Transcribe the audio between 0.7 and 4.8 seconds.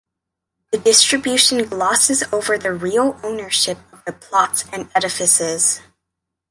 The distribution glosses over the real ownership of the plots